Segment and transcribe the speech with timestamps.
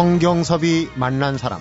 [0.00, 1.60] 성경섭이 만난 사람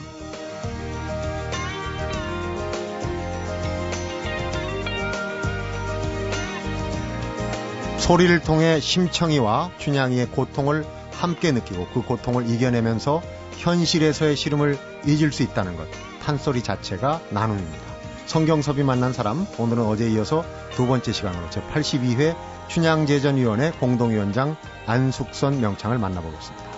[7.97, 13.21] 소리를 통해 심청이와 춘향이의 고통을 함께 느끼고 그 고통을 이겨내면서
[13.57, 15.89] 현실에서의 시름을 잊을 수 있다는 것.
[16.21, 17.83] 판소리 자체가 나눔입니다.
[18.25, 20.45] 성경섭이 만난 사람, 오늘은 어제 이어서
[20.75, 22.37] 두 번째 시간으로 제82회
[22.69, 26.68] 춘향제전위원회 공동위원장 안숙선 명창을 만나보겠습니다.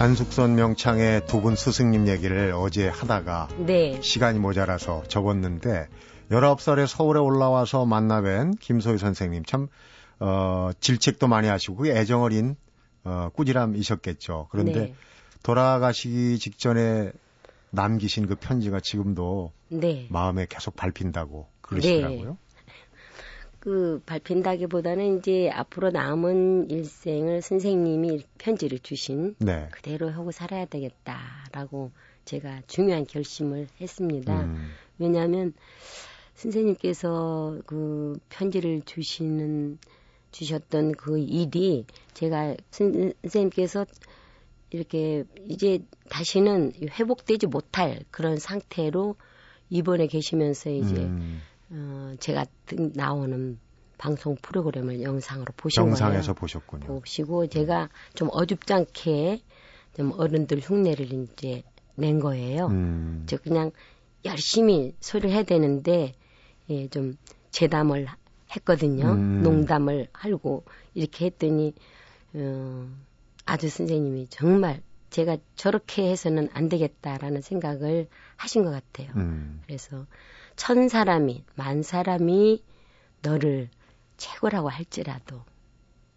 [0.00, 4.00] 안숙선 명창의 두 분 스승님 얘기를 어제 하다가 네.
[4.00, 5.88] 시간이 모자라서 적었는데
[6.30, 9.68] 19살에 서울에 올라와서 만나 뵌 김소희 선생님 참
[10.18, 12.56] 어, 질책도 많이 하시고 애정 어린
[13.04, 14.48] 어, 꾸지람이셨겠죠.
[14.50, 14.94] 그런데 네.
[15.42, 17.12] 돌아가시기 직전에
[17.68, 20.06] 남기신 그 편지가 지금도 네.
[20.08, 22.38] 마음에 계속 밟힌다고 그러시더라고요.
[23.60, 23.70] 네.
[23.70, 29.68] 그 밟힌다기보다는 이제 앞으로 남은 일생을 선생님이 편지를 주신 네.
[29.70, 31.90] 그대로 하고 살아야 되겠다라고
[32.24, 34.44] 제가 중요한 결심을 했습니다.
[34.44, 34.70] 음.
[34.98, 35.52] 왜냐하면
[36.34, 39.78] 선생님께서 그 편지를 주시는
[40.32, 43.84] 주셨던 그 일이 제가 선생님께서
[44.70, 49.16] 이렇게 이제 다시는 회복되지 못할 그런 상태로
[49.68, 51.40] 입원해 계시면서 이제 음.
[51.70, 52.46] 어, 제가
[52.94, 53.58] 나오는
[53.98, 56.34] 방송 프로그램을 영상으로 보신 영상에서 거예요.
[56.34, 56.86] 보셨군요.
[56.86, 59.42] 보시고 제가 좀 어줍잖게
[59.96, 61.62] 좀 어른들 흉내를 이제
[61.96, 62.66] 낸 거예요.
[62.68, 63.24] 음.
[63.26, 63.70] 저 그냥
[64.24, 66.14] 열심히 소리를 해야 되는데
[66.70, 67.16] 예, 좀
[67.50, 68.06] 재담을
[68.56, 69.12] 했거든요.
[69.12, 69.42] 음.
[69.42, 71.74] 농담을 하고 이렇게 했더니
[72.34, 72.88] 어,
[73.44, 79.10] 아주 선생님이 정말 제가 저렇게 해서는 안 되겠다라는 생각을 하신 것 같아요.
[79.16, 79.60] 음.
[79.66, 80.06] 그래서
[80.60, 82.62] 천 사람이, 만 사람이
[83.22, 83.70] 너를
[84.18, 85.42] 최고라고 할지라도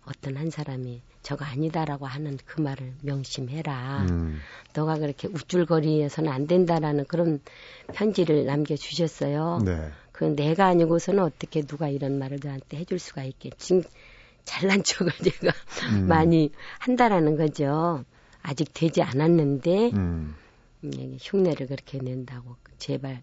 [0.03, 4.05] 어떤 한 사람이 저거 아니다라고 하는 그 말을 명심해라.
[4.09, 4.41] 음.
[4.73, 7.39] 너가 그렇게 우쭐거리해서는 안 된다라는 그런
[7.93, 9.61] 편지를 남겨주셨어요.
[9.63, 9.91] 네.
[10.11, 13.81] 그 내가 아니고서는 어떻게 누가 이런 말을 너한테 해줄 수가 있겠지.
[14.43, 15.53] 잘난 척을 제가
[15.93, 16.07] 음.
[16.09, 18.03] 많이 한다라는 거죠.
[18.41, 20.35] 아직 되지 않았는데 음.
[21.21, 23.21] 흉내를 그렇게 낸다고 제발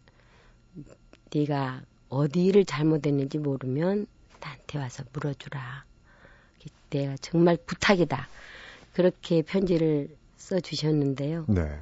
[1.32, 4.06] 네가 어디를 잘못했는지 모르면
[4.41, 5.84] 나한테 와서 물어주라.
[6.91, 8.28] 내가 정말 부탁이다.
[8.92, 11.46] 그렇게 편지를 써 주셨는데요.
[11.48, 11.80] 네.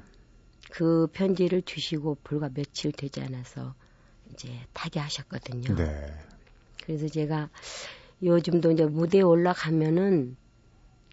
[0.70, 3.74] 그 편지를 주시고 불과 며칠 되지 않아서
[4.32, 5.74] 이제 타계하셨거든요.
[5.74, 6.14] 네.
[6.84, 7.48] 그래서 제가
[8.22, 10.36] 요즘도 이제 무대에 올라가면은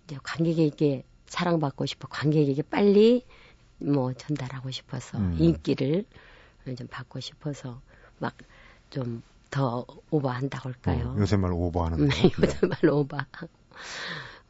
[0.03, 3.25] 이제 관객에게 사랑받고 싶어 관객에게 빨리
[3.78, 5.35] 뭐 전달하고 싶어서 음.
[5.40, 6.06] 인기를
[6.78, 7.81] 좀 받고 싶어서
[8.20, 11.14] 막좀 더 오버한다고 할까요?
[11.16, 12.68] 어, 요새 말 오버하는 네, 요새 네.
[12.68, 13.18] 말 오버.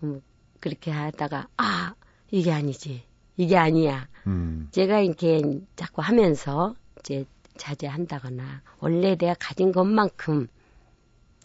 [0.04, 0.22] 음,
[0.60, 1.94] 그렇게 하다가 아
[2.32, 3.04] 이게 아니지,
[3.38, 4.08] 이게 아니야.
[4.28, 4.68] 음.
[4.72, 5.42] 제가 이렇게
[5.76, 7.26] 자꾸 하면서 이제
[7.58, 10.48] 자제한다거나 원래 내가 가진 것만큼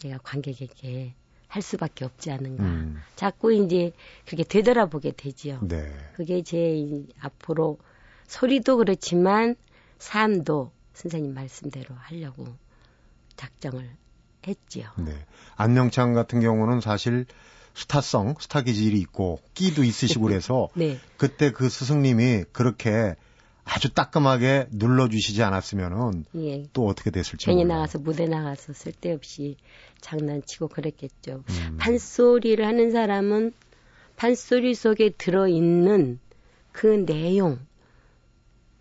[0.03, 1.13] 내가 관객에게
[1.47, 2.63] 할 수밖에 없지 않은가.
[2.63, 3.01] 음.
[3.15, 3.91] 자꾸 이제
[4.25, 5.59] 그렇게 되돌아보게 되지요.
[5.61, 5.93] 네.
[6.15, 7.77] 그게 제 앞으로
[8.27, 9.55] 소리도 그렇지만
[9.99, 12.47] 삶도 선생님 말씀대로 하려고
[13.35, 13.89] 작정을
[14.47, 14.89] 했지요.
[14.97, 15.13] 네.
[15.55, 17.25] 안명창 같은 경우는 사실
[17.73, 20.99] 스타성, 스타 기질이 있고 끼도 있으시고 그래서 네.
[21.17, 23.15] 그때 그 스승님이 그렇게
[23.63, 26.65] 아주 따끔하게 눌러주시지 않았으면은 예.
[26.73, 29.55] 또 어떻게 됐을지 괜히 나가서 무대 나가서 쓸데없이
[30.01, 31.43] 장난치고 그랬겠죠.
[31.47, 31.77] 음.
[31.79, 33.53] 판소리를 하는 사람은
[34.17, 36.19] 판소리 속에 들어있는
[36.71, 37.59] 그 내용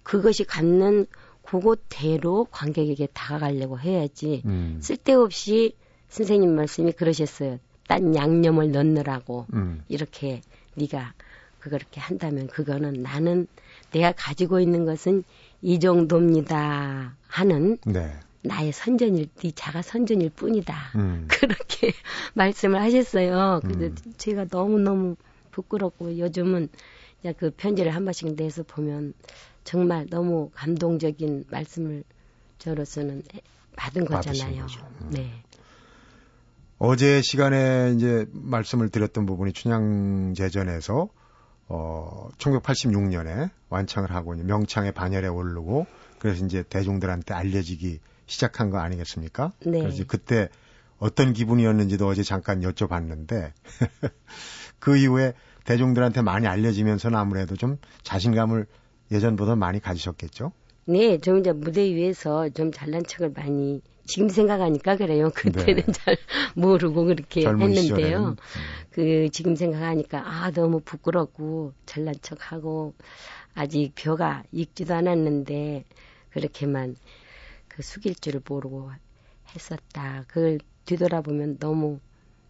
[0.03, 1.07] 그것이 갖는
[1.43, 4.79] 그것대로 관객에게 다가가려고 해야지 음.
[4.81, 5.75] 쓸데없이
[6.09, 7.59] 선생님 말씀이 그러셨어요.
[7.89, 9.83] 딴 양념을 넣느라고 음.
[9.89, 10.43] 이렇게
[10.75, 11.13] 네가
[11.59, 13.47] 그렇게 한다면 그거는 나는
[13.91, 15.25] 내가 가지고 있는 것은
[15.63, 18.13] 이 정도입니다 하는 네.
[18.43, 20.75] 나의 선전일, 네 자가 선전일 뿐이다.
[20.97, 21.27] 음.
[21.29, 21.93] 그렇게
[22.35, 23.61] 말씀을 하셨어요.
[23.63, 24.15] 그래서 음.
[24.17, 25.17] 제가 너무 너무
[25.51, 26.69] 부끄럽고 요즘은
[27.37, 29.13] 그 편지를 한 번씩 내서 보면
[29.65, 32.05] 정말 너무 감동적인 말씀을
[32.59, 33.23] 저로서는
[33.77, 34.67] 받은 거잖아요.
[35.03, 35.11] 음.
[35.11, 35.43] 네.
[36.79, 41.09] 어제 시간에 이제 말씀을 드렸던 부분이 춘향제전에서
[41.69, 45.87] 어 1986년에 완창을 하고 명창의 반열에 오르고
[46.19, 49.53] 그래서 이제 대중들한테 알려지기 시작한 거 아니겠습니까?
[49.65, 49.81] 네.
[49.81, 50.49] 그래서 그때
[50.99, 53.53] 어떤 기분이었는지도 어제 잠깐 여쭤봤는데
[54.79, 55.35] 그 이후에
[55.65, 58.67] 대중들한테 많이 알려지면서는 아무래도 좀 자신감을
[59.11, 60.53] 예전보다 많이 가지셨겠죠?
[60.87, 65.31] 네, 좀 이제 무대 위에서 좀 잘난 척을 많이 지금 생각하니까 그래요.
[65.35, 65.93] 그때는 네.
[65.93, 66.17] 잘
[66.55, 67.81] 모르고 그렇게 했는데요.
[67.81, 68.27] 시절에는.
[68.29, 68.37] 음.
[68.91, 72.95] 그 지금 생각하니까 아 너무 부끄럽고 잘난 척하고
[73.55, 75.85] 아직 벼가 익지도 않았는데
[76.31, 76.97] 그렇게만
[77.69, 78.91] 그 숙일 줄을 모르고
[79.55, 80.25] 했었다.
[80.27, 82.01] 그걸 뒤돌아보면 너무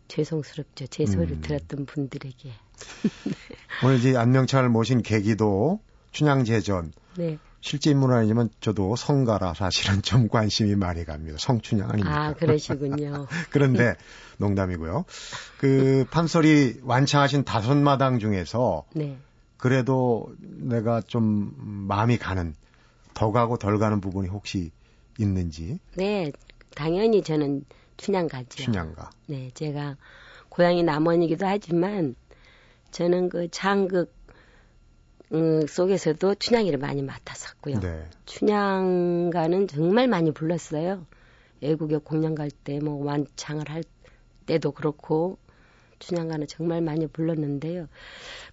[0.09, 0.87] 죄송스럽죠.
[0.87, 1.41] 제 소리를 음.
[1.43, 2.51] 들었던 분들에게.
[3.85, 5.81] 오늘 이제 안명찬을 모신 계기도
[6.13, 6.93] 춘향제전.
[7.17, 7.39] 네.
[7.61, 11.37] 실제 인물은 아니지만 저도 성가라 사실은 좀 관심이 많이 갑니다.
[11.39, 12.25] 성춘향 아닙니까?
[12.27, 13.27] 아, 그러시군요.
[13.51, 13.97] 그런데
[14.39, 15.05] 농담이고요.
[15.59, 19.19] 그 판소리 완창하신 다섯 마당 중에서 네.
[19.59, 21.53] 그래도 내가 좀
[21.87, 22.55] 마음이 가는
[23.13, 24.71] 더 가고 덜 가는 부분이 혹시
[25.19, 25.79] 있는지?
[25.97, 26.33] 네,
[26.75, 27.67] 당연히 저는
[27.99, 28.49] 춘향가죠.
[28.49, 29.11] 춘향가.
[29.27, 29.97] 네, 제가
[30.49, 32.15] 고향이 남원이기도 하지만
[32.91, 34.15] 저는 그 장극
[35.33, 37.81] 음, 속에서도 춘향이를 많이 맡았었고요.
[37.81, 38.09] 네.
[38.27, 41.07] 춘향가는 정말 많이 불렀어요.
[41.63, 43.85] 애국의 공연 갈 때 뭐 완창을 할
[44.47, 45.39] 때도 그렇고
[45.99, 47.87] 춘향가는 정말 많이 불렀는데요.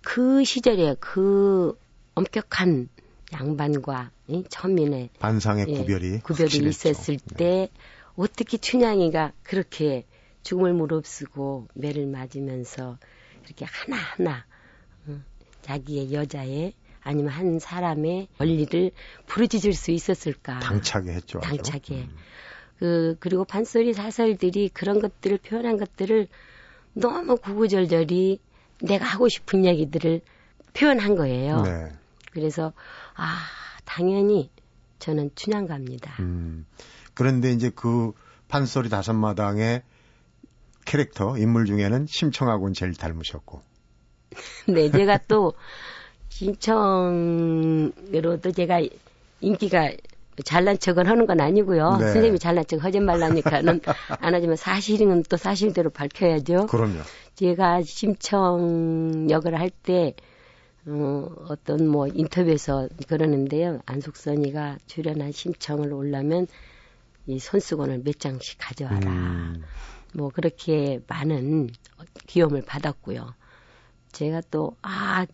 [0.04, 1.78] 그 시절에 그
[2.16, 2.90] 엄격한
[3.34, 6.70] 양반과 이 천민의 반상의 예, 구별이 구별이 확실했죠.
[6.70, 7.36] 있었을 네.
[7.38, 7.70] 때
[8.16, 10.06] 어떻게 춘향이가 그렇게
[10.44, 12.98] 죽음을 무릅쓰고 매를 맞으면서
[13.46, 14.57] 이렇게 하나하나 어,
[15.68, 18.92] 자기의 여자의 아니면 한 사람의 권리를
[19.28, 20.60] 부르짖을 수 있었을까?
[20.60, 21.40] 당차게 했죠.
[21.40, 21.96] 당차게.
[21.96, 22.16] 음.
[22.80, 26.28] 그 그리고 판소리 사설들이 그런 것들을 표현한 것들을
[26.94, 28.40] 너무 구구절절히
[28.82, 30.22] 내가 하고 싶은 얘기들을
[30.74, 31.62] 표현한 거예요.
[31.62, 31.92] 네.
[32.32, 32.74] 그래서
[33.16, 33.40] 아
[33.86, 34.52] 당연히
[35.00, 36.18] 저는 춘향갑니다.
[36.20, 36.66] 음.
[37.14, 38.12] 그런데 이제 그
[38.48, 39.82] 판소리 다섯 마당의
[40.86, 43.62] 캐릭터 인물 중에는 심청하고는 제일 닮으셨고.
[44.68, 45.54] 네, 제가 또
[46.30, 47.92] 심청으로도
[48.52, 48.82] 제가
[49.42, 49.92] 인기가
[50.46, 51.98] 잘난 척을 하는 건 아니고요.
[51.98, 52.06] 네.
[52.06, 53.82] 선생님이 잘난 척 하지 말라니까는
[54.20, 56.68] 안 하지만 사실은 또 사실대로 밝혀야죠.
[56.68, 57.00] 그럼요.
[57.36, 60.14] 제가 심청 역을 할 때,
[60.86, 63.80] 어, 어떤 뭐 인터뷰에서 그러는데요.
[63.86, 66.48] 안숙선이가 출연한 심청을 올라면
[67.26, 69.12] 이 손수건을 몇 장씩 가져와라.
[69.12, 69.64] 음.
[70.14, 71.70] 뭐 그렇게 많은
[72.28, 73.34] 귀여움을 받았고요.
[74.18, 75.28] 제가 또, 아,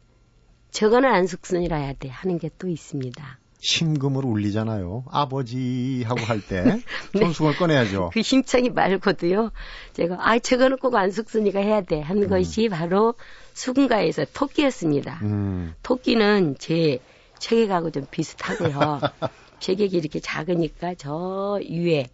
[0.72, 3.40] 저거는 안숙선이라 해야 돼 하는 게 또 있습니다.
[3.60, 5.06] 심금을 울리잖아요.
[5.10, 6.64] 아버지 하고 할때
[7.16, 7.20] 네.
[7.20, 8.10] 손수건을 꺼내야죠.
[8.12, 9.52] 그 심청이 말고도요.
[9.94, 12.28] 제가 아 저거는 꼭 안숙순이가 해야 돼 하는 음.
[12.30, 13.14] 것이 바로
[13.54, 15.20] 수군가에서 토끼였습니다.
[15.22, 15.76] 음.
[15.82, 17.00] 토끼는 제
[17.40, 19.00] 체격하고 좀 비슷하고요.
[19.62, 22.10] 체격이 이렇게 작으니까 저 위에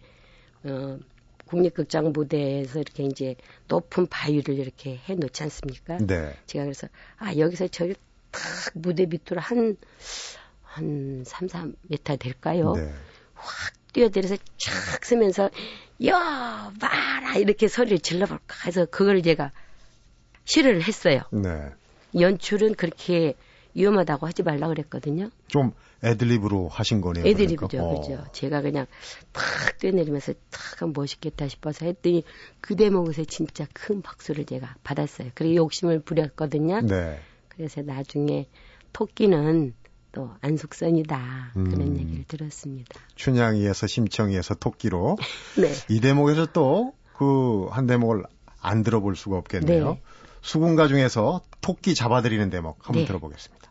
[0.62, 0.98] 어,
[1.50, 3.34] 국립극장 무대에서 이렇게 이제
[3.66, 5.98] 높은 바위를 이렇게 해 놓지 않습니까?
[5.98, 6.36] 네.
[6.46, 6.86] 제가 그래서
[7.16, 7.94] 아 여기서 저기
[8.30, 8.40] 탁
[8.74, 9.76] 무대 밑으로 한한
[11.24, 12.74] 3, 4m 될까요?
[12.74, 12.94] 네.
[13.34, 15.50] 확 뛰어들어서 촥 쓰면서
[16.04, 16.12] 여
[16.80, 19.50] 봐라 이렇게 소리를 질러볼까 해서 그걸 제가
[20.44, 21.22] 실을 했어요.
[21.32, 21.70] 네.
[22.18, 23.34] 연출은 그렇게
[23.74, 25.30] 위험하다고 하지 말라 그랬거든요.
[25.48, 25.72] 좀
[26.04, 27.26] 애드립으로 하신 거네요.
[27.26, 28.00] 애드립이죠, 그러니까.
[28.00, 28.14] 그죠.
[28.14, 28.32] 어.
[28.32, 28.86] 제가 그냥
[29.32, 29.42] 탁
[29.78, 32.24] 뛰어내리면서 탁 멋있겠다 싶어서 했더니
[32.60, 35.30] 그 대목에서 진짜 큰 박수를 제가 받았어요.
[35.34, 36.80] 그리고 욕심을 부렸거든요.
[36.82, 37.18] 네.
[37.48, 38.48] 그래서 나중에
[38.92, 39.74] 토끼는
[40.12, 41.98] 또 안숙선이다 그런 음.
[41.98, 43.00] 얘기를 들었습니다.
[43.14, 45.16] 춘향이에서 심청이에서 토끼로
[45.60, 45.72] 네.
[45.88, 48.22] 이 대목에서 또 그 한 대목을
[48.62, 49.92] 안 들어볼 수가 없겠네요.
[49.92, 50.00] 네.
[50.42, 53.06] 수군가 중에서 토끼 잡아들이는 대목 한번 네.
[53.06, 53.69] 들어보겠습니다.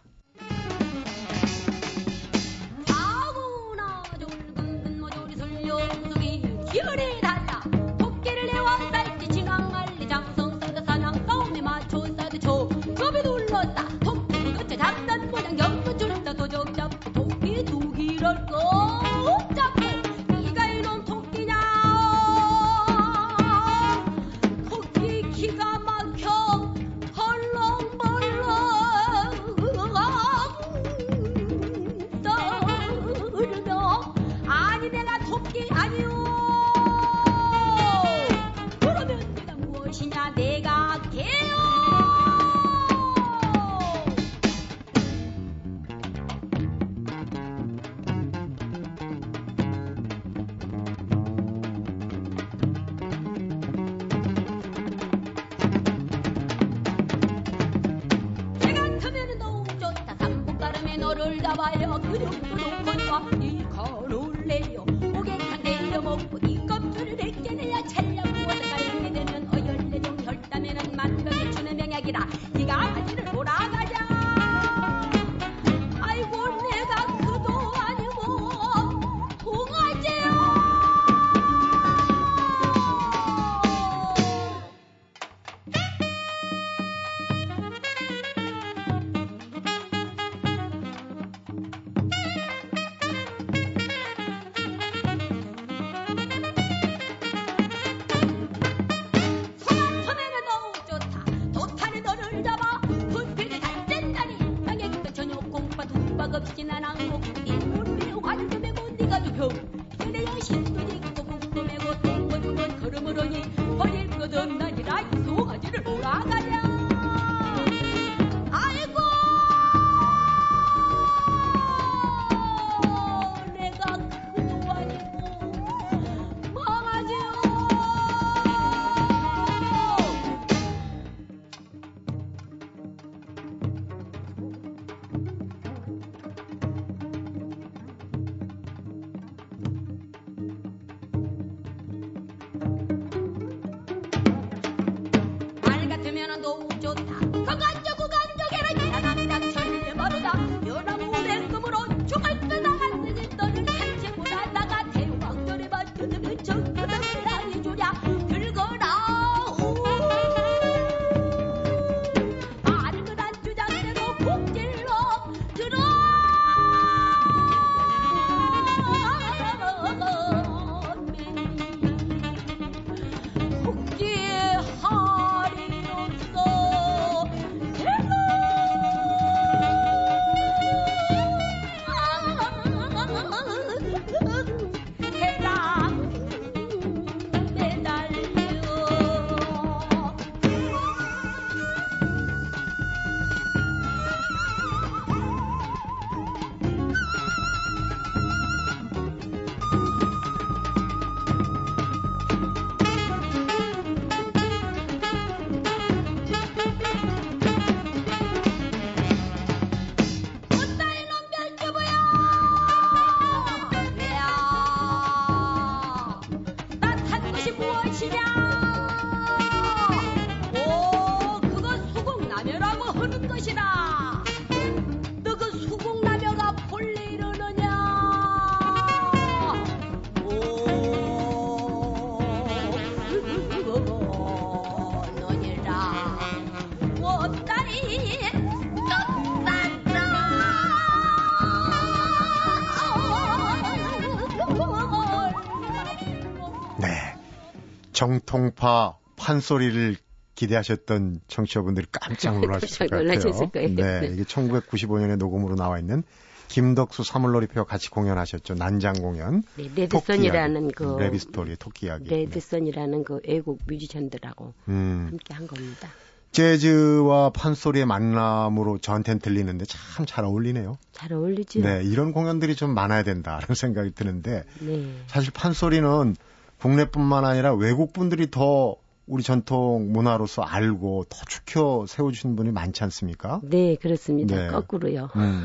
[247.99, 249.97] 정통파 판소리를
[250.35, 253.49] 기대하셨던 청취자분들이 깜짝 놀라셨을 것 같아요.
[253.51, 253.75] 거예요.
[253.75, 256.03] 네, 네, 이게 1995년에 녹음으로 나와 있는
[256.47, 258.53] 김덕수 사물놀이패 같이 공연하셨죠.
[258.53, 259.43] 난장 공연.
[259.57, 262.09] 네, 레드선이라는 그 Rabbit Story 토끼 이야기.
[262.09, 265.07] 레드선이라는 그 외국 뮤지션들하고 음.
[265.09, 265.89] 함께 한 겁니다.
[266.31, 270.77] 재즈와 판소리의 만남으로 저한테는 들리는데 참 잘 어울리네요.
[270.93, 271.59] 잘 어울리죠.
[271.59, 275.03] 네, 이런 공연들이 좀 많아야 된다는 생각이 드는데 네.
[275.07, 276.15] 사실 판소리는
[276.59, 278.75] 국내뿐만 아니라 외국 분들이 더
[279.07, 283.39] 우리 전통 문화로서 알고 더 축혀 세워주신 분이 많지 않습니까?
[283.43, 284.35] 네, 그렇습니다.
[284.35, 284.47] 네.
[284.49, 285.09] 거꾸로요.
[285.15, 285.43] 음.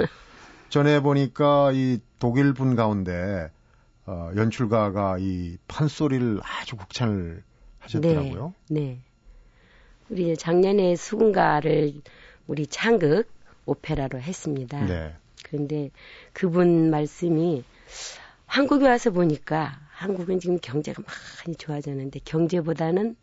[0.68, 3.50] 전에 보니까 이 독일 분 가운데
[4.06, 7.42] 어, 연출가가 이 판소리를 아주 곡찬을
[7.78, 8.54] 하셨더라고요.
[8.68, 8.80] 네.
[8.80, 9.00] 네.
[10.10, 12.02] 우리 작년에 수군가를
[12.46, 13.28] 우리 창극
[13.64, 14.84] 오페라로 했습니다.
[14.84, 15.14] 네.
[15.44, 15.90] 그런데
[16.32, 17.64] 그분 말씀이
[18.46, 21.02] 한국에 와서 보니까 한국은 지금 경제가
[21.46, 23.16] 많이 좋아졌는데 경제보다는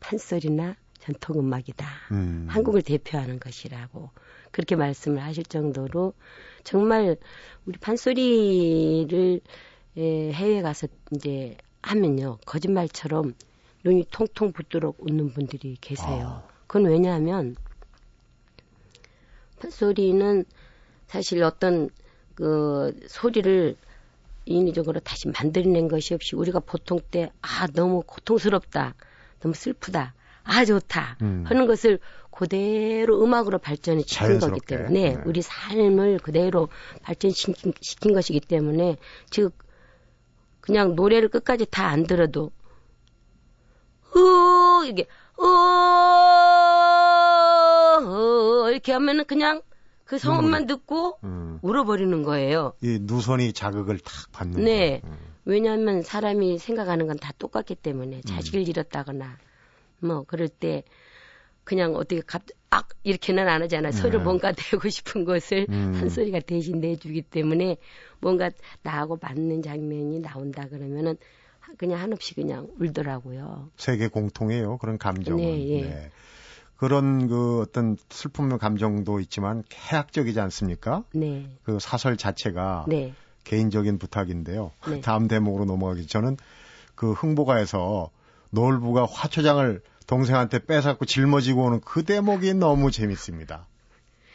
[0.00, 1.86] 판소리나 전통음악이다.
[2.10, 2.46] 음.
[2.48, 4.10] 한국을 대표하는 것이라고
[4.50, 6.12] 그렇게 말씀을 하실 정도로
[6.64, 7.16] 정말
[7.66, 9.40] 우리 판소리를
[9.96, 13.34] 예, 해외 가서 이제 하면요 거짓말처럼
[13.84, 16.42] 눈이 통통 붙도록 웃는 분들이 계세요.
[16.44, 16.48] 아.
[16.66, 17.54] 그건 왜냐하면
[19.60, 20.44] 판소리는
[21.06, 21.90] 사실 어떤
[22.34, 23.76] 그 소리를
[24.46, 28.94] 인위적으로 다시 만들어낸 것이 없이 우리가 보통 때 아 너무 고통스럽다
[29.40, 30.14] 너무 슬프다.
[30.46, 31.44] 아 좋다 음.
[31.46, 31.98] 하는 것을
[32.30, 35.22] 그대로 음악으로 발전을 시킨 거기 때문에 네.
[35.24, 36.68] 우리 삶을 그대로
[37.02, 38.96] 발전시킨 시킨 것이기 때문에
[39.30, 39.56] 즉
[40.60, 42.50] 그냥 노래를 끝까지 다 안 들어도
[44.16, 45.06] 으 이게
[45.40, 45.44] 으
[48.70, 49.62] 이렇게 하면은 그냥
[50.04, 51.58] 그 성음만 듣고 음.
[51.62, 52.74] 울어버리는 거예요.
[52.82, 54.64] 이 누선이 자극을 탁 받는.
[54.64, 55.00] 네.
[55.04, 55.16] 음.
[55.44, 58.66] 왜냐하면 사람이 생각하는 건 다 똑같기 때문에 자식을 음.
[58.66, 59.38] 잃었다거나
[60.00, 60.84] 뭐 그럴 때
[61.64, 62.42] 그냥 어떻게 갑
[62.74, 63.90] 악 이렇게는 안 하잖아.
[63.92, 63.96] 네.
[63.96, 65.94] 서로 뭔가 되고 싶은 것을 음.
[65.94, 67.76] 한 소리가 대신 내주기 때문에
[68.20, 68.50] 뭔가
[68.82, 71.16] 나하고 맞는 장면이 나온다 그러면은
[71.78, 73.70] 그냥 한없이 그냥 울더라고요.
[73.76, 74.78] 세계 공통이에요.
[74.78, 75.36] 그런 감정은.
[75.40, 75.82] 네, 예.
[75.82, 76.10] 네.
[76.76, 81.04] 그런 그 어떤 슬픔의 감정도 있지만 해학적이지 않습니까?
[81.12, 81.48] 네.
[81.62, 83.14] 그 사설 자체가 네.
[83.44, 84.72] 개인적인 부탁인데요.
[84.88, 85.00] 네.
[85.00, 86.36] 다음 대목으로 넘어가기 저는
[86.94, 88.10] 그 흥보가에서
[88.50, 93.66] 노을부가 화초장을 동생한테 뺏었고 짊어지고 오는 그 대목이 너무 재밌습니다.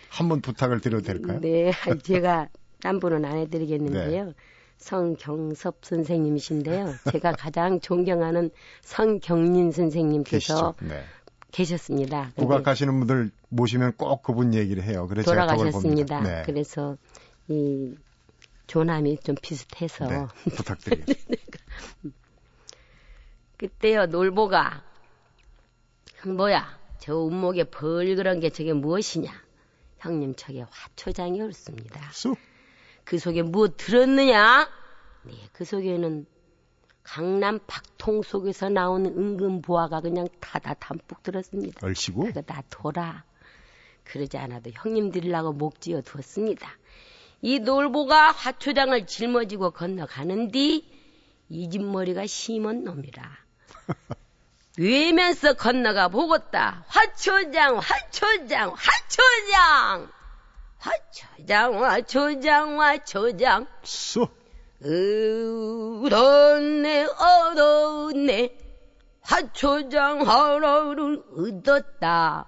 [0.09, 1.39] 한번 부탁을 드려도 될까요?
[1.39, 1.71] 네,
[2.03, 2.49] 제가
[2.81, 4.25] 딴 분은 안 해드리겠는데요.
[4.25, 4.33] 네.
[4.77, 6.95] 성경섭 선생님이신데요.
[7.11, 8.49] 제가 가장 존경하는
[8.81, 11.03] 성경린 선생님께서 네.
[11.51, 12.31] 계셨습니다.
[12.35, 15.07] 국악하시는 분들 모시면 꼭 그분 얘기를 해요.
[15.07, 16.21] 그래서 돌아가셨습니다.
[16.21, 16.43] 네.
[16.45, 16.97] 그래서
[17.47, 17.95] 이
[18.67, 21.13] 조남이 좀 비슷해서 네, 부탁드립니다.
[23.57, 24.83] 그때요 놀보가
[26.25, 29.31] 뭐야 저 운목에 벌그런 게 저게 무엇이냐
[29.97, 32.01] 형님 저게 화초장이 옳습니다.
[32.11, 32.37] 쑥.
[33.03, 34.69] 그 속에 무엇 들었느냐?
[35.23, 36.25] 네, 그 속에는
[37.09, 41.83] 강남 박통 속에서 나온 은근 보화가 그냥 다다 담뿍 들었습니다.
[41.83, 42.25] 얼씨구?
[42.25, 43.23] 그거 다 돌아.
[44.03, 46.69] 그러지 않아도 형님 들이라고 목 지어 두었습니다.
[47.41, 50.87] 이 놀보가 화초장을 짊어지고 건너가는디
[51.49, 53.23] 이집 머리가 심은 놈이라.
[54.77, 56.85] 외면서 건너가 보겠다.
[56.89, 60.11] 화초장, 화초장, 화초장!
[60.77, 63.67] 화초장, 화초장, 화초장.
[63.81, 64.38] 쏘.
[66.05, 68.57] 얻었네, 얻었네.
[69.21, 72.45] 화초장 하나를 얻었다.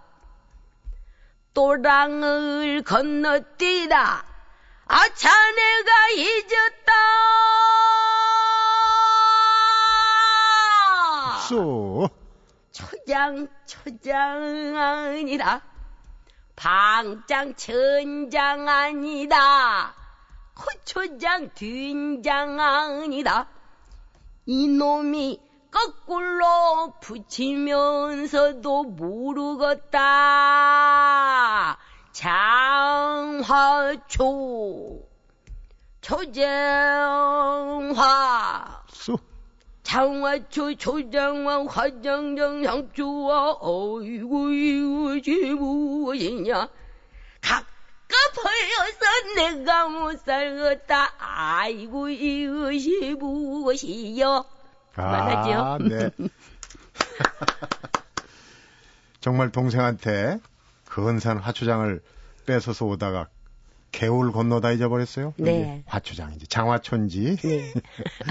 [1.54, 4.26] 또랑을 건너뛰다.
[4.86, 6.92] 아차 내가 잊었다.
[11.50, 12.10] 쏘.
[12.72, 15.62] 초장 초장 아니다.
[16.56, 20.01] 방장 천장 아니다.
[20.62, 23.48] 코초장 된장 아니다.
[24.46, 29.98] 이놈이 거꾸로 붙이면서도 모르겠다.
[32.12, 34.12] 장화초
[36.02, 36.36] 초장화
[39.84, 46.68] 장화초 초장화 화장장 향초와 어이구 이것이 무엇이냐
[47.42, 47.66] 가
[48.12, 49.00] 까버려서
[49.36, 53.16] 내가 못 살겠다 아이고 이것이
[54.94, 56.10] 그만하죠 아, 네.
[59.22, 60.40] 정말 동생한테
[60.86, 62.02] 근산 화초장을
[62.46, 63.28] 뺏어서 오다가
[63.92, 65.34] 개울 건너다 잊어버렸어요?
[65.38, 65.84] 네.
[65.86, 67.38] 화초장, 이제 장화촌지.
[67.38, 67.74] 네.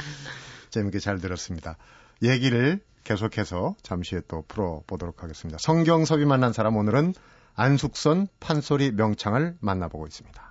[0.70, 1.76] 재밌게 잘 들었습니다.
[2.22, 5.58] 얘기를 계속해서 잠시 후에 또 풀어보도록 하겠습니다.
[5.60, 7.14] 성경섭이 만난 사람 오늘은
[7.62, 10.50] 안숙선 판소리 명창을 만나보고 있습니다.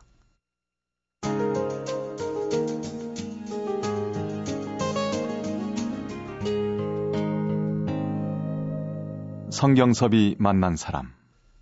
[9.50, 11.12] 성경섭이 만난 사람.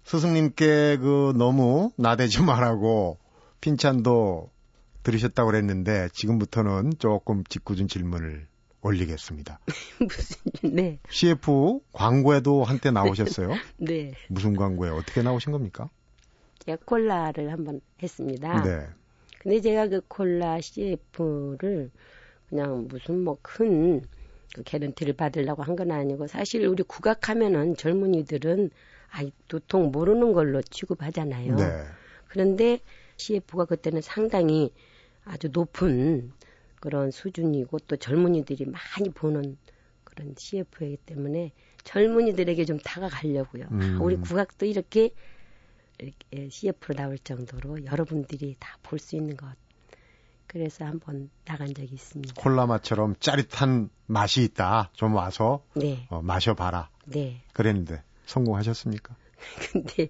[0.03, 3.17] 스승님께 그 너무 나대지 말라고
[3.61, 4.51] 핀찬도
[5.03, 8.49] 들으셨다고 그랬는데 지금부터는 조금 짓궂은 질문을
[8.81, 9.59] 올리겠습니다.
[9.99, 10.99] 무슨 네.
[11.09, 13.53] CF 광고에도 한때 나오셨어요?
[13.77, 14.13] 네.
[14.29, 15.89] 무슨 광고에 어떻게 나오신 겁니까?
[16.59, 18.61] 제가 콜라를 한번 했습니다.
[18.63, 18.87] 네.
[19.39, 21.89] 근데 제가 그 콜라 CF를
[22.49, 24.03] 그냥 무슨 뭐큰
[24.53, 28.69] 그 개런티를 받으려고 한 건 아니고 사실 우리 국악하면은 젊은이들은
[29.09, 31.55] 아이 도통 모르는 걸로 취급하잖아요.
[31.55, 31.83] 네.
[32.27, 32.79] 그런데
[33.17, 34.71] CF가 그때는 상당히
[35.25, 36.31] 아주 높은
[36.79, 39.57] 그런 수준이고 또 젊은이들이 많이 보는
[40.03, 41.51] 그런 CF이기 때문에
[41.83, 43.65] 젊은이들에게 좀 다가가려고요.
[43.71, 43.97] 음.
[44.01, 45.11] 우리 국악도 이렇게
[45.99, 49.47] 이렇게 CF로 나올 정도로 여러분들이 다 볼 수 있는 것.
[50.47, 52.41] 그래서 한번 나간 적이 있습니다.
[52.41, 54.91] 콜라 맛처럼 짜릿한 맛이 있다.
[54.93, 56.07] 좀 와서 네.
[56.09, 56.89] 어, 마셔봐라.
[57.05, 57.41] 네.
[57.53, 59.15] 그랬는데 성공하셨습니까?
[59.71, 60.09] 근데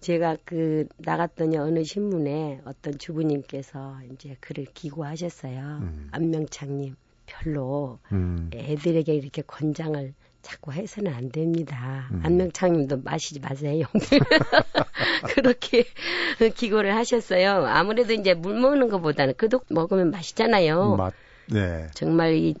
[0.00, 5.78] 제가 그 나갔더니 어느 신문에 어떤 주부님께서 이제 글을 기고하셨어요.
[5.82, 6.08] 음.
[6.12, 8.50] 안명창님 별로 음.
[8.54, 12.08] 애들에게 이렇게 권장을 자꾸 해서는 안 됩니다.
[12.12, 12.20] 음.
[12.24, 13.86] 안명창님도 마시지 마세요.
[15.34, 15.84] 그렇게
[16.56, 17.66] 기고를 하셨어요.
[17.66, 20.96] 아무래도 이제 물 먹는 것보다는 그독 먹으면 맛있잖아요.
[20.96, 21.12] 맛,
[21.50, 21.88] 네.
[21.94, 22.54] 정말 이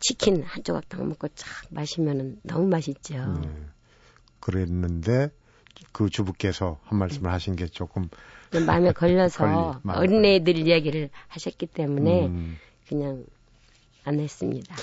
[0.00, 3.14] 치킨 한 조각 딱 먹고 쫙 마시면은 너무 맛있죠.
[3.14, 3.70] 음.
[4.40, 5.30] 그랬는데
[5.92, 8.08] 그 주부께서 한 말씀을 하신 게 조금
[8.66, 12.56] 마음에 걸려서 어린애들 이야기를 하셨기 때문에 음.
[12.88, 13.24] 그냥
[14.04, 14.74] 안 했습니다.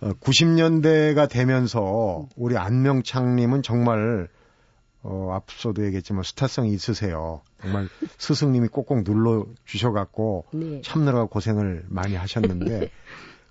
[0.00, 4.28] 90년대가 어, 되면서 우리 안명창님은 정말
[5.02, 7.42] 어, 앞서도 얘기했지만 스타성이 있으세요.
[7.60, 7.88] 정말
[8.18, 10.82] 스승님이 꼭꼭 눌러 주셔갖고 네.
[10.82, 12.90] 참느라 고생을 많이 하셨는데 네.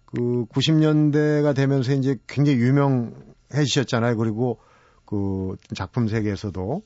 [0.06, 4.16] 그 90년대가 되면서 이제 굉장히 유명해지셨잖아요.
[4.18, 4.60] 그리고
[5.08, 6.84] 그 작품 세계에서도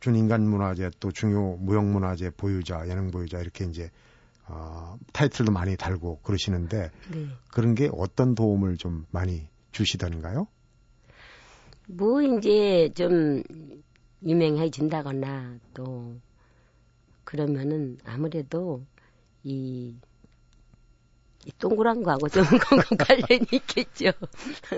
[0.00, 3.90] 준인간 문화재 또 중요 무형 문화재 보유자, 예능 보유자 이렇게 이제
[4.48, 7.28] 어, 타이틀도 많이 달고 그러시는데 네.
[7.52, 10.48] 그런 게 어떤 도움을 좀 많이 주시던가요?
[11.86, 13.42] 뭐 이제 좀
[14.24, 16.16] 유명해진다거나 또
[17.24, 18.84] 그러면은 아무래도
[19.44, 19.94] 이
[21.46, 22.44] 이 동그란 거하고 좀
[22.98, 24.10] 관련이 있겠죠.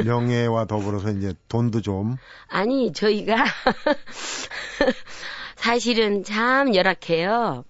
[0.04, 2.16] 명예와 더불어서 이제 돈도 좀.
[2.48, 3.36] 아니, 저희가
[5.56, 7.64] 사실은 참 열악해요.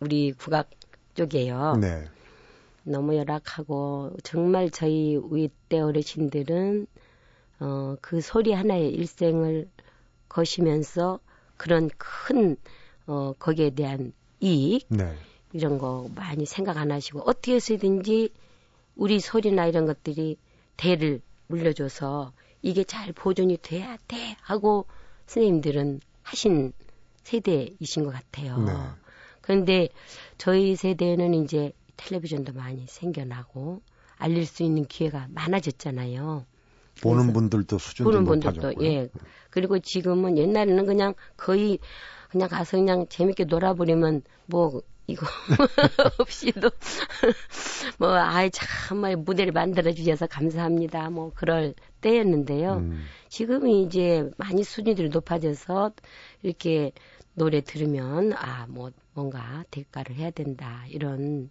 [0.00, 0.70] 우리 국악
[1.14, 1.76] 쪽에요.
[1.80, 2.08] 네.
[2.82, 6.86] 너무 열악하고 정말 저희 윗대 어르신들은
[7.60, 9.68] 어, 그 소리 하나의 일생을
[10.28, 11.20] 거시면서
[11.56, 12.56] 그런 큰
[13.06, 15.16] 어, 거기에 대한 이익 네.
[15.52, 18.30] 이런 거 많이 생각 안 하시고 어떻게 해서든지
[18.96, 20.36] 우리 소리나 이런 것들이
[20.76, 22.32] 대를 물려줘서
[22.62, 24.86] 이게 잘 보존이 돼야 돼 하고
[25.26, 26.72] 선생님들은 하신
[27.22, 28.58] 세대이신 것 같아요.
[28.58, 28.72] 네.
[29.40, 29.88] 그런데
[30.38, 33.80] 저희 세대는 이제 텔레비전도 많이 생겨나고
[34.16, 36.44] 알릴 수 있는 기회가 많아졌잖아요.
[37.02, 38.88] 보는 분들도 수준도 보는 분들도 높아졌고요.
[38.88, 39.10] 예.
[39.50, 41.78] 그리고 지금은 옛날에는 그냥 거의
[42.30, 45.26] 그냥 가서 그냥 재밌게 놀아버리면 뭐 이거
[46.18, 46.70] 없이도
[47.98, 51.10] 뭐 아이 참말 무대를 만들어 주셔서 감사합니다.
[51.10, 52.78] 뭐 그럴 때였는데요.
[52.78, 53.04] 음.
[53.28, 55.92] 지금은 이제 많이 수준들이 높아져서
[56.42, 56.92] 이렇게
[57.34, 61.50] 노래 들으면 아 뭐 뭔가 대가를 해야 된다 이런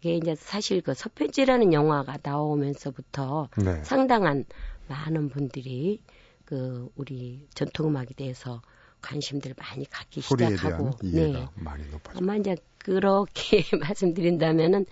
[0.00, 3.82] 게 이제 사실 그 서편지라는 영화가 나오면서부터 네.
[3.82, 4.44] 상당한
[4.88, 6.02] 많은 분들이
[6.44, 8.62] 그 우리 전통음악에 대해서
[9.02, 11.46] 관심들 많이 갖기 시작하고 네.
[11.56, 12.18] 많이 높아져.
[12.18, 14.86] 아마 이제 그렇게 말씀드린다면은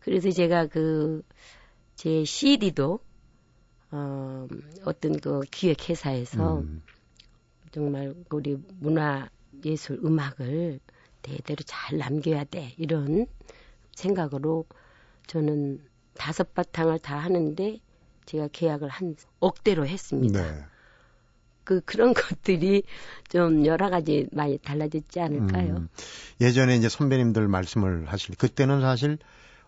[0.00, 1.22] 그래서 제가 그
[1.98, 3.00] 제 CD도
[3.90, 4.46] 어
[4.84, 6.80] 어떤 그 기획 회사에서 음.
[7.72, 9.28] 정말 우리 문화
[9.64, 10.78] 예술 음악을
[11.22, 13.26] 대대로 잘 남겨야 돼 이런
[13.96, 14.64] 생각으로
[15.26, 15.84] 저는
[16.14, 17.80] 다섯 바탕을 다 하는데
[18.26, 20.40] 제가 계약을 한 억대로 했습니다.
[20.40, 20.64] 네.
[21.68, 22.82] 그 그런 것들이
[23.28, 25.76] 좀 여러 가지 많이 달라졌지 않을까요?
[25.76, 25.88] 음,
[26.40, 29.18] 예전에 이제 선배님들 말씀을 하실 그때는 사실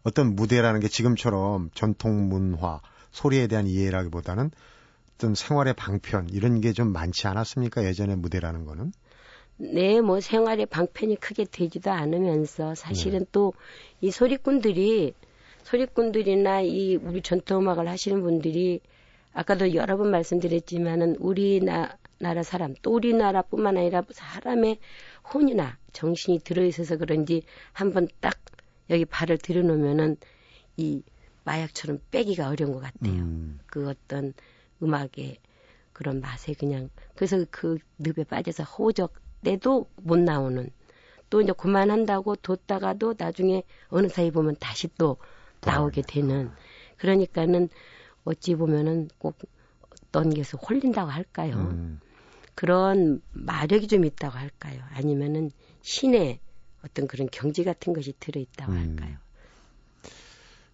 [0.02, 4.50] 어떤 무대라는 게 지금처럼 전통 문화 소리에 대한 이해라기보다는
[5.14, 7.84] 어떤 생활의 방편 이런 게 좀 많지 않았습니까?
[7.84, 8.92] 예전에 무대라는 거는?
[9.58, 13.24] 네, 뭐 생활의 방편이 크게 되지도 않으면서 사실은 네.
[13.30, 15.12] 또이 소리꾼들이
[15.64, 18.80] 소리꾼들이나 이 우리 전통 음악을 하시는 분들이
[19.32, 24.78] 아까도 여러 번 말씀드렸지만은 우리나라 사람 또 우리나라뿐만 아니라 사람의
[25.32, 28.38] 혼이나 정신이 들어있어서 그런지 한번 딱
[28.90, 30.16] 여기 발을 들여놓으면은
[30.76, 31.02] 이
[31.44, 33.12] 마약처럼 빼기가 어려운 것 같아요.
[33.12, 33.60] 음.
[33.66, 34.34] 그 어떤
[34.82, 35.38] 음악의
[35.92, 39.14] 그런 맛에 그냥 그래서 그 늪에 빠져서 호적
[39.44, 40.70] 때도 못 나오는
[41.28, 45.16] 또 이제 그만한다고 뒀다가도 나중에 어느 사이 보면 다시 또
[45.62, 46.50] 나오게 되는
[46.96, 47.68] 그러니까는
[48.24, 49.38] 어찌 보면은 꼭
[49.90, 51.54] 어떤 게서 홀린다고 할까요?
[51.56, 52.00] 음.
[52.54, 54.82] 그런 마력이 좀 있다고 할까요?
[54.92, 55.50] 아니면은
[55.82, 56.40] 신의
[56.84, 58.78] 어떤 그런 경지 같은 것이 들어있다고 음.
[58.78, 59.16] 할까요?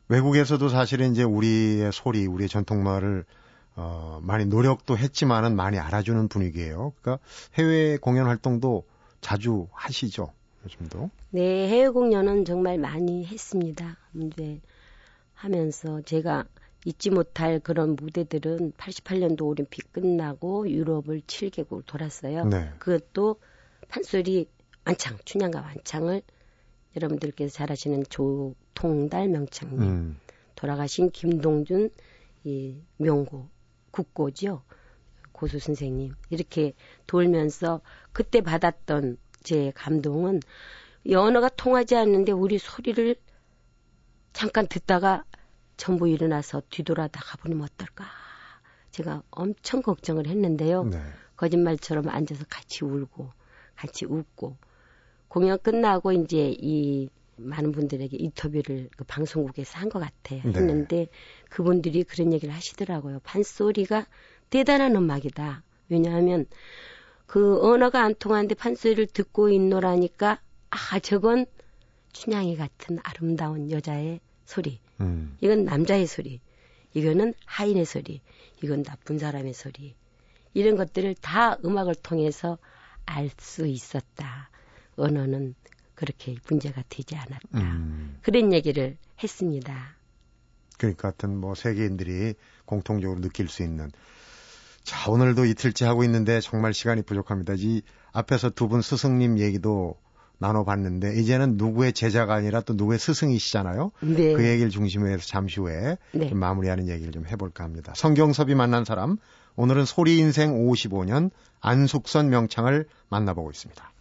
[0.09, 3.25] 외국에서도 사실은 이제 우리의 소리, 우리의 전통말을
[3.75, 6.93] 어, 많이 노력도 했지만은 많이 알아주는 분위기예요.
[7.01, 7.23] 그러니까
[7.55, 8.85] 해외 공연 활동도
[9.21, 10.33] 자주 하시죠,
[10.65, 11.11] 요즘도?
[11.31, 13.99] 네, 해외 공연은 정말 많이 했습니다.
[14.15, 14.61] 이제
[15.35, 16.45] 하면서 제가
[16.87, 22.45] 잊지 못할 그런 무대들은 88년도 올림픽 끝나고 유럽을 7개국 돌았어요.
[22.45, 22.71] 네.
[22.79, 23.41] 그것도
[23.89, 24.49] 판소리
[24.85, 26.23] 완창, 춘향과 완창을
[26.95, 30.21] 여러분들께서 잘 아시는 조통달 명창님, 음.
[30.55, 31.91] 돌아가신 김동준
[32.45, 33.49] 이 명고
[33.91, 34.63] 국고죠.
[35.33, 36.73] 고수 선생님 이렇게
[37.09, 37.81] 돌면서
[38.13, 40.41] 그때 받았던 제 감동은
[41.11, 43.17] 연어가 통하지 않는데 우리 소리를
[44.33, 45.25] 잠깐 듣다가
[45.77, 48.07] 전부 일어나서 뒤돌아다 가 보면 어떨까.
[48.91, 50.85] 제가 엄청 걱정을 했는데요.
[50.85, 50.99] 네.
[51.37, 53.31] 거짓말처럼 앉아서 같이 울고,
[53.75, 54.57] 같이 웃고,
[55.29, 60.41] 공연 끝나고 이제 이 많은 분들에게 인터뷰를 그 방송국에서 한 것 같아요.
[60.45, 60.49] 네.
[60.59, 61.09] 했는데
[61.51, 63.21] 그분들이 그런 얘기를 하시더라고요.
[63.25, 64.07] 판소리가
[64.49, 65.63] 대단한 음악이다.
[65.91, 66.47] 왜냐하면
[67.27, 71.45] 그 언어가 안 통하는데 판소리를 듣고 있노라니까 아 저건
[72.13, 74.81] 춘향이 같은 아름다운 여자의 소리.
[75.01, 75.37] 음.
[75.41, 76.41] 이건 남자의 소리.
[76.95, 78.23] 이거는 하인의 소리.
[78.63, 79.95] 이건 나쁜 사람의 소리.
[80.55, 82.59] 이런 것들을 다 음악을 통해서
[83.05, 84.51] 알 수 있었다.
[84.97, 85.55] 언어는
[85.95, 87.41] 그렇게 문제가 되지 않았다.
[87.55, 88.19] 음.
[88.23, 89.97] 그런 얘기를 했습니다.
[90.79, 93.91] 그러니까 같은 뭐 세계인들이 공통적으로 느낄 수 있는
[94.83, 97.55] 자 오늘도 이틀째 하고 있는데 정말 시간이 부족합니다.
[97.59, 97.83] 이
[98.13, 99.97] 앞에서 두 분 스승님 얘기도
[100.39, 103.93] 나눠봤는데 이제는 누구의 제자가 아니라 또 누구의 스승이시잖아요.
[104.01, 104.35] 네.
[104.35, 106.33] 그 얘기를 중심으로 해서 잠시 후에 네.
[106.33, 107.93] 마무리하는 얘기를 좀 해볼까 합니다.
[107.97, 109.17] 성경섭이 만난 사람
[109.57, 113.93] 오늘은 소리 인생 55년 안숙선 명창을 만나보고 있습니다.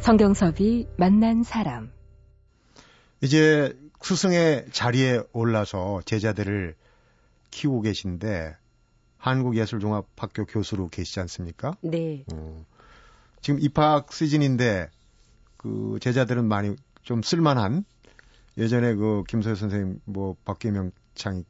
[0.00, 1.90] 성경섭이 만난 사람
[3.20, 6.76] 이제 스승의 자리에 올라서 제자들을
[7.50, 8.56] 키우고 계신데
[9.18, 11.76] 한국예술종합학교 교수로 계시지 않습니까?
[11.80, 12.24] 네.
[12.32, 12.64] 어,
[13.40, 14.90] 지금 입학 시즌인데
[15.56, 17.84] 그 제자들은 많이 좀 쓸만한
[18.56, 21.44] 예전에 그 김소혜 선생님 뭐 박계명 창이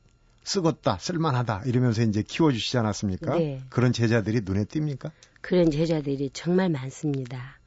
[0.45, 3.37] 쓰겄다 쓸만하다 이러면서 이제 키워주시지 않았습니까?
[3.37, 3.63] 네.
[3.69, 5.11] 그런 제자들이 눈에 띕니까?
[5.41, 7.59] 그런 제자들이 정말 많습니다.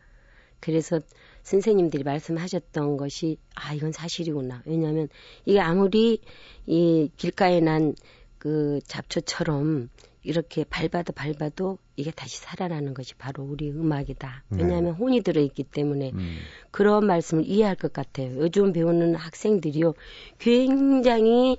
[0.60, 1.00] 그래서
[1.44, 4.62] 선생님들이 말씀하셨던 것이 아 이건 사실이구나.
[4.66, 5.10] 왜냐하면
[5.46, 6.22] 이게 아무리
[6.68, 7.96] 이 길가에 난
[8.42, 9.90] 그 잡초처럼
[10.24, 14.46] 이렇게 밟아도 밟아도 이게 다시 살아나는 것이 바로 우리 음악이다.
[14.50, 14.64] 네.
[14.64, 14.98] 왜냐하면 네.
[14.98, 16.38] 혼이 들어있기 때문에 음.
[16.72, 18.36] 그런 말씀을 이해할 것 같아요.
[18.38, 19.94] 요즘 배우는 학생들이요
[20.40, 21.58] 굉장히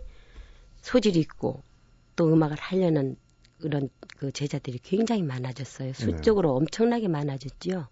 [0.81, 1.63] 소질이 있고
[2.17, 3.15] 또 음악을 하려는
[3.61, 5.93] 그런 그 제자들이 굉장히 많아졌어요.
[5.93, 6.57] 수적으로 네.
[6.57, 7.87] 엄청나게 많아졌죠.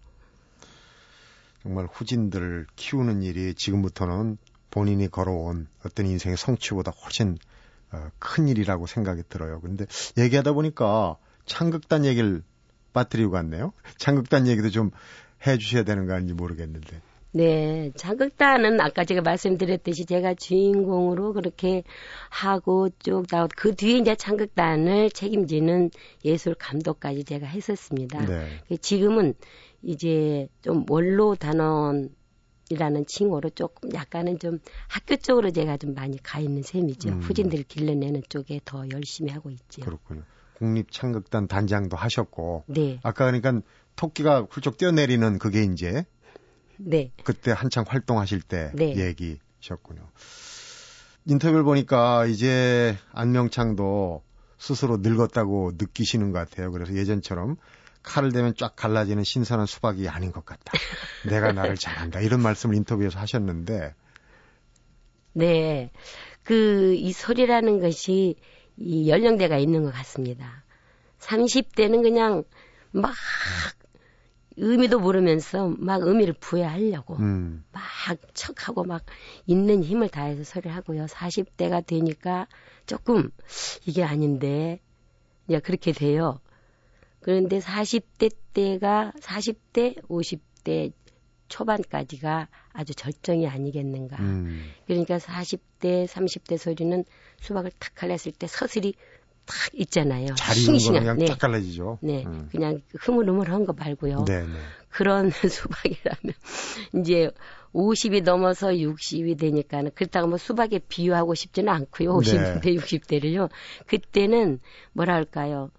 [1.63, 4.37] 정말 후진들을 키우는 일이 지금부터는
[4.69, 7.37] 본인이 걸어온 어떤 인생의 성취보다 훨씬
[7.93, 9.59] 어, 큰 일이라고 생각이 들어요.
[9.61, 9.85] 그런데
[10.17, 12.43] 얘기하다 보니까 창극단 얘기를
[12.93, 13.73] 빠뜨리고 갔네요.
[13.97, 14.91] 창극단 얘기도 좀
[15.45, 17.01] 해주셔야 되는 거 아닌지 모르겠는데.
[17.33, 21.83] 네, 창극단은 아까 제가 말씀드렸듯이 제가 주인공으로 그렇게
[22.29, 25.91] 하고 쭉 나오고 그 뒤에 이제 창극단을 책임지는
[26.25, 28.25] 예술 감독까지 제가 했었습니다.
[28.25, 28.47] 네.
[28.81, 29.33] 지금은
[29.81, 32.09] 이제 좀 원로 단원
[32.71, 37.09] 이라는 칭호로 조금 약간은 좀 학교 쪽으로 제가 좀 많이 가 있는 셈이죠.
[37.09, 37.19] 음.
[37.21, 39.81] 후진들 길러내는 쪽에 더 열심히 하고 있죠.
[39.81, 40.23] 그렇군요.
[40.53, 42.63] 국립창극단 단장도 하셨고.
[42.67, 42.99] 네.
[43.03, 43.61] 아까 그러니까
[43.95, 46.05] 토끼가 훌쩍 뛰어내리는 그게 이제.
[46.77, 47.11] 네.
[47.23, 48.95] 그때 한창 활동하실 때 네.
[48.95, 50.07] 얘기셨군요.
[51.25, 54.23] 인터뷰를 보니까 이제 안명창도
[54.57, 56.71] 스스로 늙었다고 느끼시는 것 같아요.
[56.71, 57.57] 그래서 예전처럼
[58.03, 60.73] 칼을 대면 쫙 갈라지는 신선한 수박이 아닌 것 같다.
[61.27, 62.21] 내가 나를 잘한다.
[62.21, 63.93] 이런 말씀을 인터뷰에서 하셨는데.
[65.33, 65.91] 네.
[66.43, 68.35] 그, 이 소리라는 것이
[68.77, 70.63] 이 연령대가 있는 것 같습니다.
[71.19, 72.43] 30대는 그냥
[72.91, 73.13] 막
[74.57, 77.63] 의미도 모르면서 막 의미를 부여하려고 음.
[77.71, 77.83] 막
[78.33, 79.03] 척하고 막
[79.45, 81.05] 있는 힘을 다해서 소리를 하고요.
[81.05, 82.47] 40대가 되니까
[82.85, 83.29] 조금
[83.85, 84.81] 이게 아닌데
[85.47, 86.39] 이제 그렇게 돼요.
[87.21, 90.91] 그런데 40대 때가 40대, 50대
[91.47, 94.17] 초반까지가 아주 절정이 아니겠는가.
[94.17, 94.71] 음.
[94.87, 97.03] 그러니까 40대, 30대 소리는
[97.41, 98.93] 수박을 탁 갈랐을 때 서슬이
[99.45, 100.27] 탁 있잖아요.
[100.35, 101.01] 싱싱한.
[101.01, 101.25] 그냥 네.
[101.25, 101.99] 딱 갈라지죠.
[102.01, 102.23] 네.
[102.25, 102.47] 음.
[102.51, 104.23] 그냥 흐물흐물한 거 말고요.
[104.25, 104.47] 네네.
[104.47, 104.53] 네.
[104.89, 106.33] 그런 수박이라면
[106.99, 107.31] 이제
[107.73, 112.17] 50이 넘어서 60이 되니까는 그렇다고 뭐 수박에 비유하고 싶지는 않고요.
[112.17, 112.75] 50대, 네.
[112.75, 113.49] 60대를요.
[113.87, 114.59] 그때는
[114.93, 115.71] 뭐라 할까요?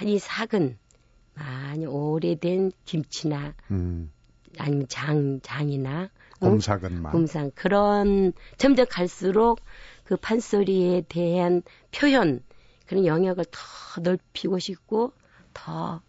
[0.00, 0.78] 많이 삭은
[1.34, 4.10] 많이 오래된 김치나 음.
[4.58, 7.12] 아니면 장 장이나 곰삭은 맛.
[7.12, 9.60] 곰삭 그런 점점 갈수록
[10.04, 12.42] 그 판소리에 대한 표현
[12.86, 15.12] 그런 영역을 더 넓히고 싶고
[15.54, 16.02] 더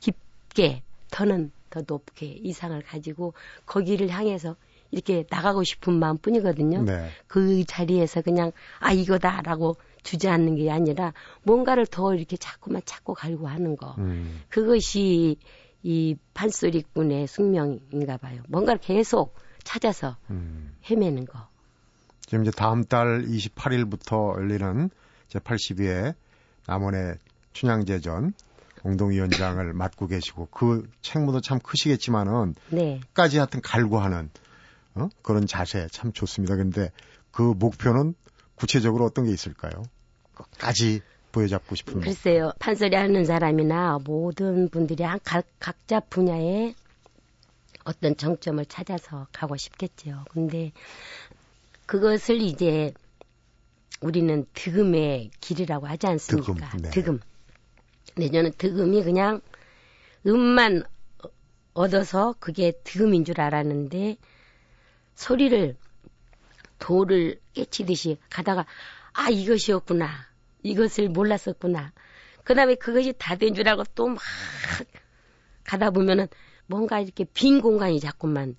[0.00, 4.56] 깊게 더는 더 높게 이상을 가지고 거기를 향해서
[4.90, 6.82] 이렇게 나가고 싶은 마음뿐이거든요.
[6.82, 7.08] 네.
[7.26, 13.76] 그 자리에서 그냥 아 이거다라고 주저앉는 게 아니라 뭔가를 더 이렇게 자꾸만 찾고 가려고 하는
[13.76, 13.94] 거.
[13.98, 14.42] 음.
[14.48, 15.38] 그것이
[15.82, 18.42] 이 판소리꾼의 숙명인가 봐요.
[18.48, 19.34] 뭔가를 계속
[19.64, 20.74] 찾아서 음.
[20.90, 21.48] 헤매는 거.
[22.22, 24.90] 지금 이제 다음 달 28일부터 열리는
[25.28, 26.14] 제82회
[26.66, 27.16] 남원의
[27.52, 28.34] 춘향제전
[28.82, 33.00] 공동위원장을 맡고 계시고 그 책무도 참 크시겠지만은 네.
[33.08, 34.30] 끝까지 하여튼 갈구하는
[34.94, 35.08] 어?
[35.22, 36.56] 그런 자세 참 좋습니다.
[36.56, 36.90] 근데
[37.30, 38.14] 그 목표는
[38.58, 39.82] 구체적으로 어떤 게 있을까요?
[40.34, 41.00] 끝까지
[41.32, 42.52] 보여잡고 싶은 글쎄요.
[42.58, 46.74] 판소리 하는 사람이나 모든 분들이 각, 각자 분야에
[47.84, 50.24] 어떤 정점을 찾아서 가고 싶겠죠.
[50.30, 50.72] 근데
[51.86, 52.92] 그것을 이제
[54.00, 56.70] 우리는 득음의 길이라고 하지 않습니까?
[56.70, 56.82] 득음.
[56.82, 56.90] 네.
[56.90, 57.20] 득음.
[58.14, 59.40] 근데 저는 득음이 그냥
[60.26, 60.84] 음만
[61.72, 64.16] 얻어서 그게 득음인 줄 알았는데
[65.14, 65.76] 소리를
[66.78, 68.66] 돌을 깨치듯이 가다가
[69.12, 70.08] 아 이것이었구나
[70.62, 71.92] 이것을 몰랐었구나
[72.44, 74.18] 그 다음에 그것이 다 된 줄 알고 또 막
[75.64, 76.28] 가다 보면은
[76.66, 78.56] 뭔가 이렇게 빈 공간이 자꾸만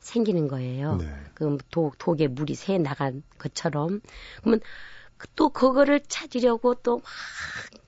[0.00, 0.96] 생기는 거예요.
[0.96, 1.06] 네.
[1.34, 4.00] 그 독, 독에 물이 새 나간 것처럼.
[4.40, 4.60] 그러면
[5.34, 7.04] 또 그거를 찾으려고 또 막,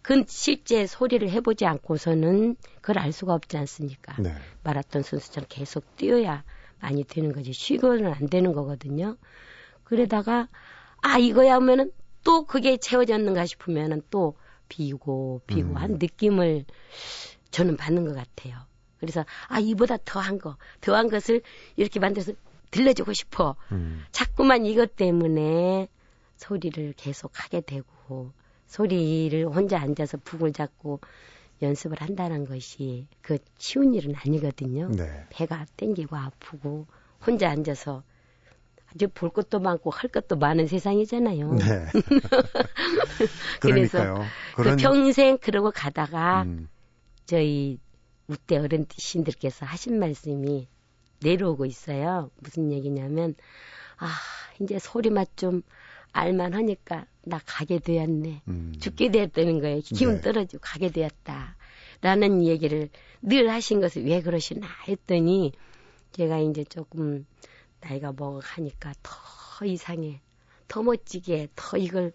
[0.03, 4.21] 그 실제 소리를 해보지 않고서는 그걸 알 수가 없지 않습니까?
[4.21, 4.35] 네.
[4.65, 6.45] 마라톤 선수처럼 계속 뛰어야
[6.81, 7.53] 많이 되는 거지.
[7.53, 9.17] 쉬고는 안 되는 거거든요.
[9.89, 10.49] 그러다가,
[11.03, 11.91] 아, 이거야 하면은
[12.25, 14.37] 또 그게 채워졌는가 싶으면은 또
[14.69, 15.77] 비고, 비고 음.
[15.77, 16.65] 한 느낌을
[17.51, 18.59] 저는 받는 것 같아요.
[19.01, 21.41] 그래서 아 이보다 더한 거, 더한 것을
[21.77, 22.33] 이렇게 만들어서
[22.71, 23.57] 들려주고 싶어.
[23.73, 24.05] 음.
[24.11, 25.89] 자꾸만 이것 때문에
[26.37, 28.33] 소리를 계속 하게 되고
[28.67, 31.01] 소리를 혼자 앉아서 북을 잡고
[31.63, 34.91] 연습을 한다는 것이 그 쉬운 일은 아니거든요.
[34.91, 35.27] 네.
[35.31, 36.87] 배가 땡기고 아프고
[37.25, 38.03] 혼자 앉아서
[38.95, 41.55] 아주 볼 것도 많고 할 것도 많은 세상이잖아요.
[41.55, 41.87] 네.
[43.61, 44.25] 그래서
[44.57, 44.63] 그.
[44.63, 46.69] 그 평생 그러고 가다가 음.
[47.27, 47.79] 저희
[48.27, 50.69] 우대 어른신들께서 하신 말씀이
[51.21, 52.31] 내려오고 있어요.
[52.41, 53.35] 무슨 얘기냐면,
[53.99, 54.09] 아,
[54.61, 55.63] 이제 소리 맛좀
[56.13, 58.43] 알만 하니까 나 가게 되었네.
[58.49, 58.73] 음.
[58.81, 59.81] 죽게 되었다는 거예요.
[59.81, 60.21] 기운 네.
[60.21, 61.57] 떨어지고 가게 되었다.
[62.01, 62.89] 라는 얘기를
[63.23, 65.53] 늘 하신 것을 왜 그러시나 했더니
[66.13, 67.27] 제가 이제 조금
[67.81, 70.21] 나이가 먹어가니까 더 이상해.
[70.67, 72.13] 더 멋지게 더 이걸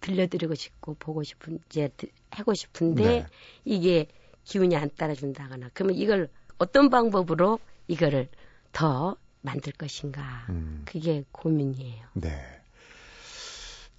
[0.00, 1.88] 들려드리고 싶고 보고 싶은 이제
[2.30, 3.26] 하고 싶은데 네.
[3.64, 4.06] 이게
[4.44, 6.28] 기운이 안 따라준다거나 그러면 이걸
[6.58, 8.28] 어떤 방법으로 이거를
[8.72, 10.82] 더 만들 것인가 음.
[10.84, 12.06] 그게 고민이에요.
[12.14, 12.30] 네.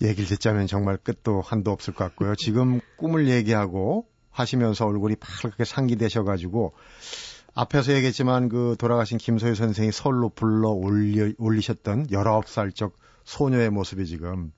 [0.01, 2.35] 얘기를 듣자면 정말 끝도 한도 없을 것 같고요.
[2.35, 6.73] 지금 꿈을 얘기하고 하시면서 얼굴이 파랗게 상기되셔가지고
[7.55, 14.51] 앞에서 얘기했지만 그 돌아가신 김소희 선생이 서울로 불러 올려, 올리셨던 19살 적 소녀의 모습이 지금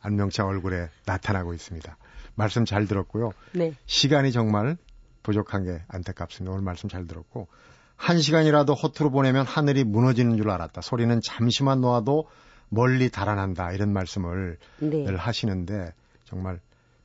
[0.00, 1.96] 안명창 얼굴에 나타나고 있습니다.
[2.36, 3.32] 말씀 잘 들었고요.
[3.52, 3.74] 네.
[3.86, 4.76] 시간이 정말
[5.24, 6.52] 부족한 게 안타깝습니다.
[6.52, 7.48] 오늘 말씀 잘 들었고
[7.96, 10.80] 한 시간이라도 허투루 보내면 하늘이 무너지는 줄 알았다.
[10.80, 12.28] 소리는 잠시만 놓아도
[12.68, 13.72] 멀리 달아난다.
[13.72, 15.02] 이런 말씀을 네.
[15.02, 15.92] 늘 하시는데
[16.24, 16.60] 정말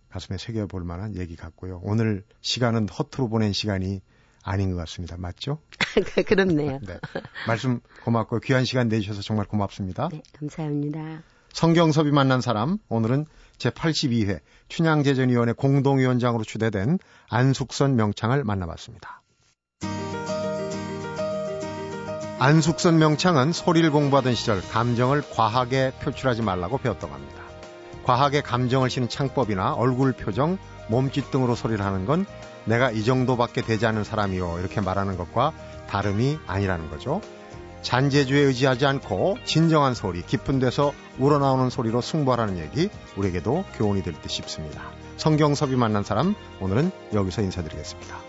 [0.09, 1.81] 가슴에 새겨볼 만한 얘기 같고요.
[1.83, 4.01] 오늘 시간은 허투루 보낸 시간이
[4.43, 5.15] 아닌 것 같습니다.
[5.17, 5.59] 맞죠?
[6.27, 6.79] 그렇네요.
[6.85, 6.99] 네.
[7.47, 10.09] 말씀 고맙고 귀한 시간 내주셔서 정말 고맙습니다.
[10.11, 11.23] 네, 감사합니다.
[11.53, 13.25] 성경섭이 만난 사람 오늘은
[13.59, 19.21] 제82회 춘향제전위원회 공동위원장으로 추대된 안숙선 명창을 만나봤습니다.
[22.39, 27.41] 안숙선 명창은 소리를 공부하던 시절 감정을 과하게 표출하지 말라고 배웠다고 합니다.
[28.03, 32.25] 과하게 감정을 실은 창법이나 얼굴 표정, 몸짓 등으로 소리를 하는 건
[32.65, 34.59] 내가 이 정도밖에 되지 않은 사람이요.
[34.59, 35.51] 이렇게 말하는 것과
[35.87, 37.21] 다름이 아니라는 거죠.
[37.81, 44.29] 잔재주에 의지하지 않고 진정한 소리, 깊은 데서 우러나오는 소리로 승부하라는 얘기 우리에게도 교훈이 될 듯
[44.29, 44.83] 싶습니다.
[45.17, 48.22] 성경섭이 만난 사람 오늘은 여기서 인사드리겠습니다.